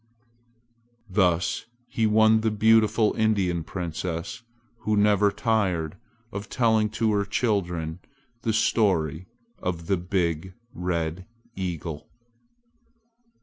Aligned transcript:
Thus 1.11 1.65
he 1.87 2.07
won 2.07 2.41
the 2.41 2.49
beautiful 2.49 3.13
Indian 3.15 3.63
princess 3.63 4.41
who 4.79 4.97
never 4.97 5.31
tired 5.31 5.95
of 6.31 6.49
telling 6.49 6.89
to 6.97 7.11
her 7.13 7.23
children 7.23 7.99
the 8.41 8.51
story 8.51 9.27
of 9.59 9.85
the 9.85 9.97
big 9.97 10.55
red 10.73 11.27
eagle. 11.55 12.09